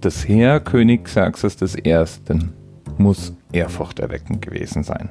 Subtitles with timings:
[0.00, 2.04] Das Heer König Xerxes I.
[2.98, 5.08] muss ehrfurchterweckend gewesen sein.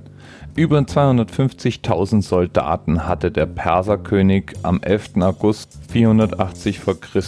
[0.56, 5.18] Über 250.000 Soldaten hatte der Perserkönig am 11.
[5.18, 6.94] August 480 v.
[6.94, 7.22] Chr.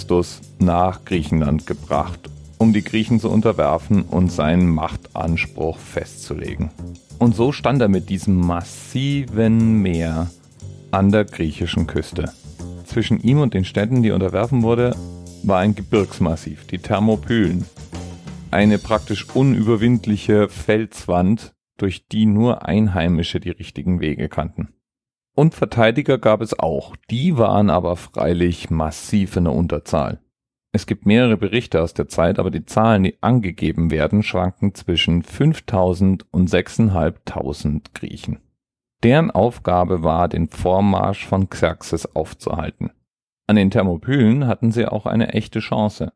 [0.60, 6.70] nach Griechenland gebracht, um die Griechen zu unterwerfen und seinen Machtanspruch festzulegen.
[7.18, 10.28] Und so stand er mit diesem massiven Meer
[10.92, 12.32] an der griechischen Küste.
[12.86, 14.96] Zwischen ihm und den Städten, die unterwerfen wurde,
[15.44, 17.66] war ein Gebirgsmassiv, die Thermopylen.
[18.52, 24.74] Eine praktisch unüberwindliche Felswand, durch die nur Einheimische die richtigen Wege kannten.
[25.36, 30.20] Und Verteidiger gab es auch, die waren aber freilich massiv in der Unterzahl.
[30.72, 35.24] Es gibt mehrere Berichte aus der Zeit, aber die Zahlen, die angegeben werden, schwanken zwischen
[35.24, 38.40] 5000 und 6500 Griechen.
[39.02, 42.92] Deren Aufgabe war, den Vormarsch von Xerxes aufzuhalten.
[43.50, 46.14] An den Thermopylen hatten sie auch eine echte Chance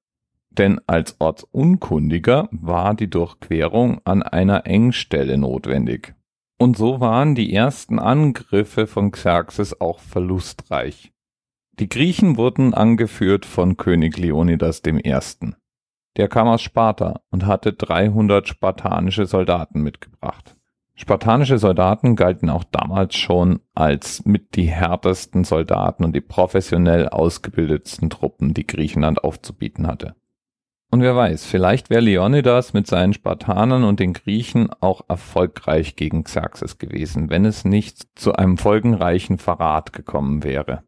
[0.58, 6.14] denn als Ortsunkundiger war die Durchquerung an einer Engstelle notwendig.
[6.60, 11.12] Und so waren die ersten Angriffe von Xerxes auch verlustreich.
[11.80, 15.20] Die Griechen wurden angeführt von König Leonidas I.
[16.16, 20.56] Der kam aus Sparta und hatte 300 spartanische Soldaten mitgebracht.
[20.96, 28.10] Spartanische Soldaten galten auch damals schon als mit die härtesten Soldaten und die professionell ausgebildetsten
[28.12, 30.16] Truppen, die Griechenland aufzubieten hatte.
[30.92, 36.24] Und wer weiß, vielleicht wäre Leonidas mit seinen Spartanern und den Griechen auch erfolgreich gegen
[36.24, 40.84] Xerxes gewesen, wenn es nicht zu einem folgenreichen Verrat gekommen wäre.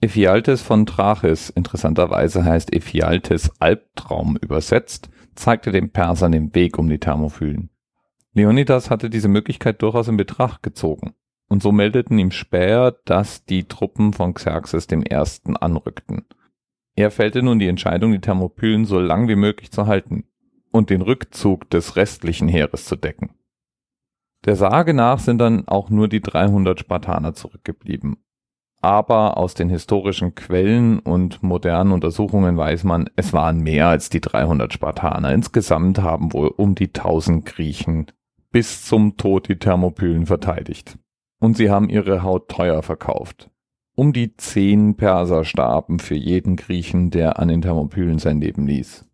[0.00, 7.00] Ephialtes von Trachis, interessanterweise heißt Ephialtes Albtraum übersetzt, zeigte den Persern den Weg um die
[7.00, 7.70] Thermophylen.
[8.34, 11.14] Leonidas hatte diese Möglichkeit durchaus in Betracht gezogen.
[11.48, 16.26] Und so meldeten ihm Späher, dass die Truppen von Xerxes Ersten anrückten.
[16.94, 20.24] Er fällte nun die Entscheidung, die Thermopylen so lang wie möglich zu halten
[20.70, 23.30] und den Rückzug des restlichen Heeres zu decken.
[24.44, 28.18] Der Sage nach sind dann auch nur die 300 Spartaner zurückgeblieben.
[28.80, 34.20] Aber aus den historischen Quellen und modernen Untersuchungen weiß man, es waren mehr als die
[34.20, 35.32] 300 Spartaner.
[35.32, 38.06] Insgesamt haben wohl um die 1000 Griechen
[38.50, 40.98] bis zum Tod die Thermopylen verteidigt.
[41.40, 43.50] Und sie haben ihre Haut teuer verkauft.
[43.94, 49.04] Um die zehn Perser starben für jeden Griechen, der an den Thermopylen sein Leben ließ.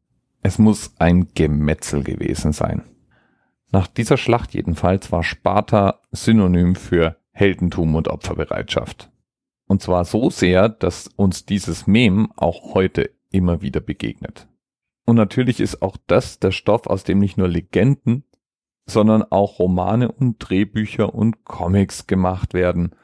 [0.43, 2.83] Es muss ein Gemetzel gewesen sein.
[3.73, 9.11] Nach dieser Schlacht jedenfalls war Sparta Synonym für Heldentum und Opferbereitschaft.
[9.67, 14.47] Und zwar so sehr, dass uns dieses Mem auch heute immer wieder begegnet.
[15.07, 18.25] Und natürlich ist auch das der Stoff, aus dem nicht nur Legenden,
[18.87, 22.95] sondern auch Romane und Drehbücher und Comics gemacht werden.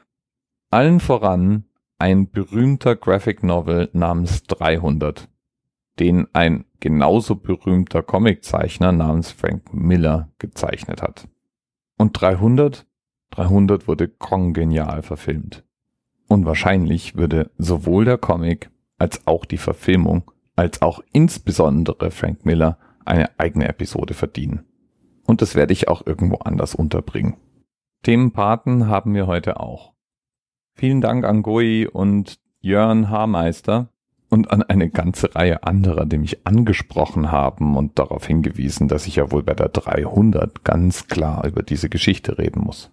[0.69, 1.65] Allen voran
[1.97, 5.29] ein berühmter Graphic Novel namens 300,
[5.99, 11.27] den ein genauso berühmter Comiczeichner namens Frank Miller gezeichnet hat.
[11.97, 12.87] Und 300?
[13.31, 15.63] 300 wurde kongenial verfilmt.
[16.27, 22.77] Und wahrscheinlich würde sowohl der Comic als auch die Verfilmung, als auch insbesondere Frank Miller
[23.05, 24.65] eine eigene Episode verdienen.
[25.31, 27.37] Und das werde ich auch irgendwo anders unterbringen.
[28.03, 29.93] Themenpaten haben wir heute auch.
[30.75, 33.87] Vielen Dank an Goi und Jörn Haarmeister
[34.27, 39.15] und an eine ganze Reihe anderer, die mich angesprochen haben und darauf hingewiesen, dass ich
[39.15, 42.91] ja wohl bei der 300 ganz klar über diese Geschichte reden muss.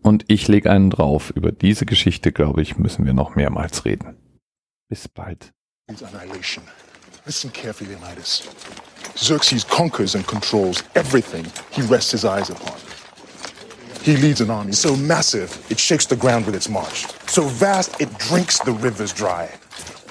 [0.00, 1.28] Und ich lege einen drauf.
[1.28, 4.16] Über diese Geschichte, glaube ich, müssen wir noch mehrmals reden.
[4.88, 5.52] Bis bald.
[7.26, 8.48] Listen carefully, Leonidas.
[9.16, 12.78] Xerxes conquers and controls everything he rests his eyes upon.
[14.02, 18.00] He leads an army so massive it shakes the ground with its march, so vast
[18.00, 19.50] it drinks the rivers dry.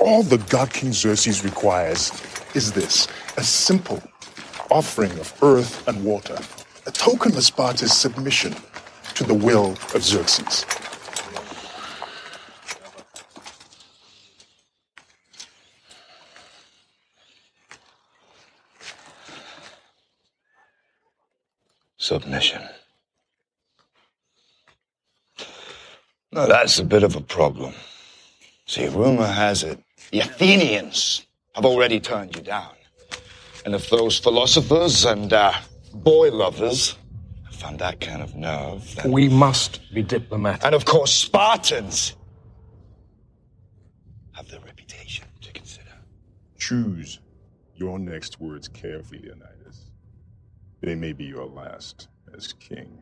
[0.02, 2.12] All the god King Xerxes requires
[2.54, 3.08] is this
[3.38, 4.02] a simple
[4.70, 6.38] offering of earth and water,
[6.88, 8.56] a token of Sparta's submission
[9.14, 10.66] to the will of Xerxes.
[22.06, 22.62] Submission.
[26.32, 27.74] Now, that's a bit of a problem.
[28.68, 29.80] See, rumor has it
[30.12, 31.26] the Athenians
[31.56, 32.76] have already turned you down.
[33.66, 35.54] And if those philosophers and uh,
[35.96, 36.96] boy lovers
[37.46, 39.12] have found that kind of nerve, then...
[39.12, 40.64] We must be diplomatic.
[40.64, 42.16] And of course, Spartans
[44.34, 45.96] have their reputation to consider.
[46.60, 47.20] Choose
[47.76, 49.56] your next words carefully, Leonidas.
[50.86, 53.02] They may be your last as king.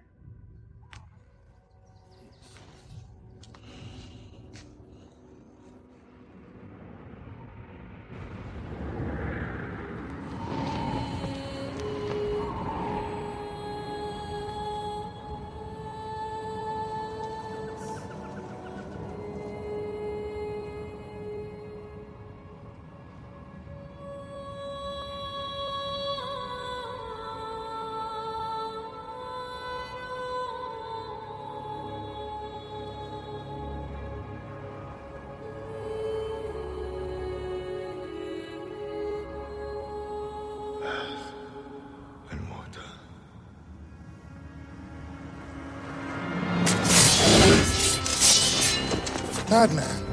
[49.54, 50.04] Madman.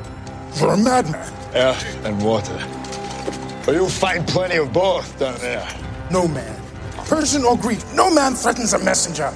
[0.56, 1.32] You're a madman.
[1.54, 2.58] Air and water.
[3.64, 5.66] But you'll find plenty of both down there.
[6.10, 6.60] No man,
[7.06, 9.32] Persian or Greek, no man threatens a messenger.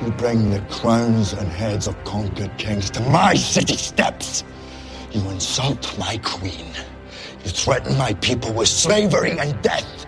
[0.00, 4.44] You bring the crowns and heads of conquered kings to my city steps.
[5.12, 6.72] You insult my queen.
[7.44, 10.06] You threaten my people with slavery and death.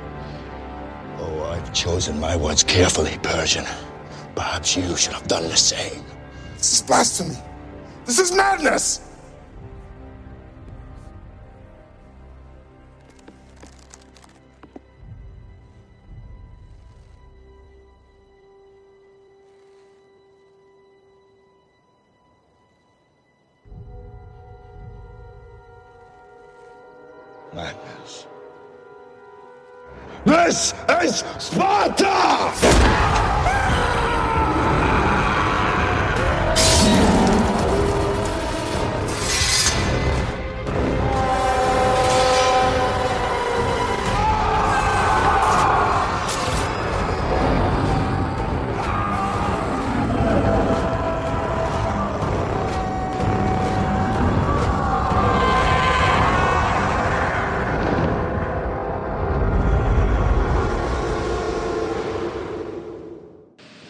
[1.18, 3.66] Oh, I've chosen my words carefully, Persian.
[4.34, 6.02] Perhaps you should have done the same.
[6.56, 7.36] This is blasphemy.
[8.06, 9.05] This is madness.
[27.56, 28.26] Madness.
[30.26, 33.15] This is Sparta!